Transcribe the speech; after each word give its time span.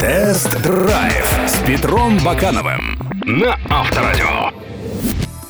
Тест-драйв 0.00 1.40
с 1.46 1.58
Петром 1.66 2.18
Бакановым 2.24 2.98
на 3.24 3.58
Авторадио. 3.68 4.50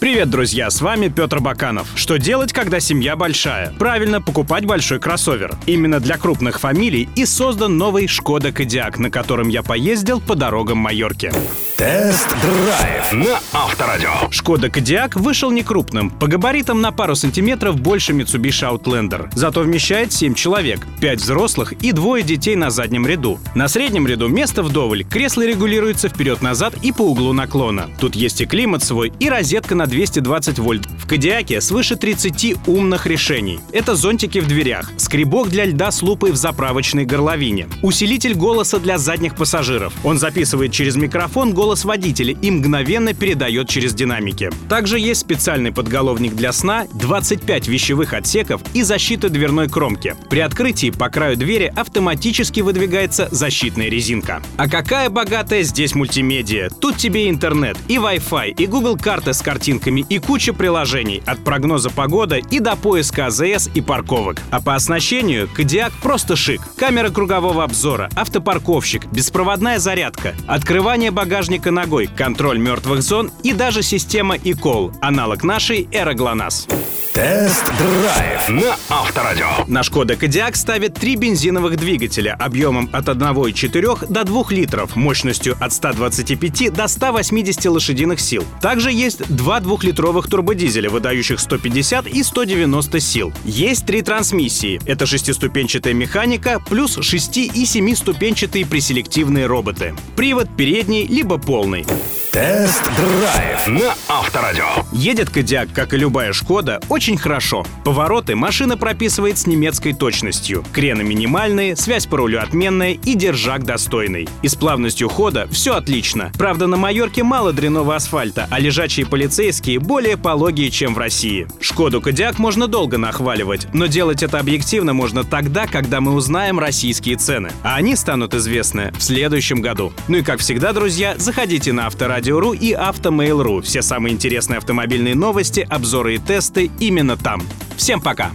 Привет, 0.01 0.31
друзья, 0.31 0.71
с 0.71 0.81
вами 0.81 1.09
Петр 1.09 1.41
Баканов. 1.41 1.87
Что 1.95 2.17
делать, 2.17 2.55
когда 2.55 2.81
семья 2.81 3.17
большая? 3.17 3.75
Правильно, 3.79 4.23
покупать 4.23 4.65
большой 4.65 4.99
кроссовер. 4.99 5.59
Именно 5.67 6.01
для 6.01 6.17
крупных 6.17 6.59
фамилий 6.59 7.07
и 7.17 7.27
создан 7.27 7.77
новый 7.77 8.07
Шкода 8.07 8.51
Кодиак, 8.51 8.99
на 8.99 9.11
котором 9.11 9.49
я 9.49 9.63
поездил 9.63 10.19
по 10.19 10.35
дорогам 10.35 10.79
Майорки. 10.79 11.31
Тест-драйв 11.77 13.13
на 13.13 13.41
Авторадио. 13.53 14.31
Шкода 14.31 14.71
Кодиак 14.71 15.17
вышел 15.17 15.51
не 15.51 15.63
крупным, 15.63 16.09
по 16.09 16.27
габаритам 16.27 16.81
на 16.81 16.93
пару 16.93 17.15
сантиметров 17.15 17.79
больше 17.79 18.13
Mitsubishi 18.13 18.71
Outlander. 18.71 19.31
Зато 19.35 19.61
вмещает 19.61 20.15
7 20.15 20.33
человек, 20.35 20.87
5 21.01 21.21
взрослых 21.21 21.73
и 21.73 21.93
двое 21.93 22.23
детей 22.23 22.57
на 22.57 22.71
заднем 22.71 23.07
ряду. 23.07 23.39
На 23.55 23.69
среднем 23.69 24.07
ряду 24.07 24.29
место 24.29 24.63
вдоволь, 24.63 25.05
кресло 25.05 25.47
регулируется 25.47 26.09
вперед-назад 26.09 26.75
и 26.83 26.93
по 26.93 27.03
углу 27.03 27.35
наклона. 27.35 27.89
Тут 27.99 28.15
есть 28.15 28.41
и 28.41 28.47
климат 28.47 28.83
свой, 28.83 29.13
и 29.19 29.29
розетка 29.29 29.75
на 29.75 29.87
220 29.91 30.59
вольт. 30.59 30.87
В 30.99 31.07
Кодиаке 31.07 31.61
свыше 31.61 31.97
30 31.97 32.69
умных 32.69 33.07
решений. 33.07 33.61
Это 33.73 33.95
зонтики 33.95 34.39
в 34.39 34.47
дверях, 34.47 34.91
скребок 34.97 35.51
для 35.51 35.67
льда 35.67 35.91
с 35.91 36.03
лупой 36.03 36.31
в 36.31 36.37
заправочной 36.37 37.05
горловине, 37.05 37.69
усилитель 37.83 38.35
голоса 38.35 38.79
для 38.79 38.97
задних 38.97 39.35
пассажиров. 39.35 39.93
Он 40.05 40.19
записывает 40.19 40.73
через 40.73 40.97
микрофон 40.97 41.53
голос 41.53 41.85
водителя 41.85 42.37
и 42.41 42.51
мгновенно 42.51 43.13
передает 43.13 43.69
через 43.69 43.93
динамики. 43.93 44.51
Также 44.69 44.99
есть 44.99 45.21
специальный 45.21 45.73
подголовник 45.73 46.35
для 46.35 46.53
сна, 46.53 46.87
25 46.95 47.69
вещевых 47.69 48.15
отсеков 48.15 48.63
и 48.73 48.83
защита 48.83 49.29
дверной 49.29 49.69
кромки. 49.69 50.15
При 50.29 50.41
открытии 50.41 50.91
по 50.91 51.09
краю 51.09 51.37
двери 51.37 51.73
автоматически 51.75 52.61
выдвигается 52.61 53.29
защитная 53.31 53.89
резинка. 53.89 54.43
А 54.57 54.69
какая 54.69 55.11
богатая 55.11 55.63
здесь 55.65 55.95
мультимедиа! 55.95 56.71
Тут 56.71 56.97
тебе 56.97 57.29
интернет, 57.29 57.77
и 57.89 57.97
Wi-Fi, 57.97 58.55
и 58.57 58.67
Google 58.67 58.97
карты 58.97 59.35
с 59.35 59.43
картинками, 59.81 60.05
и 60.09 60.19
куча 60.19 60.53
приложений 60.53 61.23
от 61.27 61.43
прогноза 61.45 61.91
погоды 61.91 62.43
и 62.51 62.61
до 62.61 62.77
поиска 62.77 63.27
АЗС 63.27 63.71
и 63.75 63.81
парковок. 63.81 64.39
А 64.51 64.61
по 64.61 64.75
оснащению 64.75 65.49
Кодиак 65.49 65.93
просто 66.03 66.37
шик. 66.37 66.61
Камера 66.77 67.11
кругового 67.11 67.65
обзора, 67.65 68.09
автопарковщик, 68.15 69.07
беспроводная 69.07 69.79
зарядка, 69.79 70.35
открывание 70.47 71.11
багажника 71.11 71.71
ногой, 71.71 72.07
контроль 72.07 72.59
мертвых 72.59 73.03
зон 73.03 73.31
и 73.43 73.53
даже 73.53 73.83
система 73.83 74.37
ИКОЛ, 74.37 74.93
аналог 75.01 75.45
нашей 75.45 75.89
Эроглонас. 75.93 76.67
Тест-драйв 77.13 78.49
на 78.51 78.77
Авторадио. 78.89 79.47
На 79.67 79.83
Шкода 79.83 80.15
Кодиак 80.15 80.55
ставит 80.55 80.95
три 80.95 81.17
бензиновых 81.17 81.77
двигателя 81.77 82.37
объемом 82.39 82.89
от 82.93 83.07
1,4 83.07 84.07
до 84.09 84.25
2 84.25 84.45
литров, 84.51 84.95
мощностью 84.95 85.57
от 85.61 85.73
125 85.73 86.73
до 86.73 86.87
180 86.87 87.65
лошадиных 87.67 88.21
сил. 88.21 88.45
Также 88.63 88.93
есть 88.93 89.27
два 89.29 89.59
двухлитровых 89.59 90.29
турбодизеля, 90.29 90.89
выдающих 90.89 91.41
150 91.41 92.07
и 92.07 92.23
190 92.23 93.01
сил. 93.01 93.33
Есть 93.45 93.87
три 93.87 94.03
трансмиссии. 94.03 94.81
Это 94.87 95.05
шестиступенчатая 95.07 95.95
механика 95.95 96.61
плюс 96.61 96.97
6 97.01 97.39
и 97.39 97.65
7-ступенчатые 97.65 98.65
преселективные 98.67 99.47
роботы. 99.47 99.95
Привод 100.15 100.49
передний 100.57 101.07
либо 101.07 101.39
полный. 101.39 101.85
Тест-драйв 102.33 103.67
на 103.67 103.93
Авторадио. 104.09 104.65
Едет 104.93 105.31
Кодиак, 105.31 105.73
как 105.75 105.93
и 105.95 105.97
любая 105.97 106.33
Шкода, 106.33 106.81
очень 106.89 107.00
хорошо. 107.19 107.65
Повороты 107.85 108.37
машина 108.37 108.77
прописывает 108.77 109.39
с 109.39 109.47
немецкой 109.47 109.93
точностью. 109.93 110.65
Крены 110.73 111.03
минимальные, 111.03 111.77
связь 111.77 112.07
по 112.07 112.19
рулю 112.19 112.41
отменная 112.41 112.93
и 112.93 113.15
держак 113.15 113.65
достойный. 113.65 114.29
И 114.43 114.49
с 114.49 114.55
плавностью 114.55 115.09
хода 115.09 115.49
все 115.51 115.75
отлично. 115.75 116.33
Правда, 116.39 116.67
на 116.67 116.77
Майорке 116.77 117.23
мало 117.23 117.53
дряного 117.53 117.97
асфальта, 117.97 118.47
а 118.51 118.61
лежачие 118.61 119.07
полицейские 119.07 119.79
более 119.79 120.17
пологие, 120.17 120.71
чем 120.71 120.95
в 120.95 120.99
России. 120.99 121.49
Шкоду 121.61 122.01
Кодиак 122.01 122.39
можно 122.39 122.69
долго 122.69 122.99
нахваливать, 122.99 123.67
но 123.73 123.87
делать 123.87 124.23
это 124.23 124.39
объективно 124.39 124.93
можно 124.93 125.25
тогда, 125.25 125.67
когда 125.67 126.01
мы 126.01 126.13
узнаем 126.13 126.59
российские 126.59 127.17
цены. 127.17 127.51
А 127.63 127.77
они 127.77 127.97
станут 127.97 128.35
известны 128.35 128.93
в 128.93 129.03
следующем 129.03 129.61
году. 129.61 129.93
Ну 130.09 130.19
и 130.19 130.23
как 130.23 130.41
всегда, 130.41 130.73
друзья, 130.73 131.15
заходите 131.19 131.73
на 131.73 131.87
Авторадио 131.87 132.21
Радио.ру 132.21 132.53
и 132.53 132.73
Автомейл.ру. 132.73 133.63
Все 133.63 133.83
самые 133.83 134.15
интересные 134.15 134.59
автомобильные 134.59 135.15
новости, 135.15 135.67
обзоры 135.69 136.17
и 136.17 136.19
тесты 136.19 136.71
именно 136.91 137.17
там. 137.17 137.41
Всем 137.77 138.01
пока! 138.01 138.33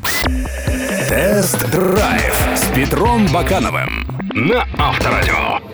Тест-драйв 1.10 2.48
с 2.56 2.66
Петром 2.74 3.28
Бакановым 3.28 4.08
на 4.34 4.66
Авторадио. 4.78 5.65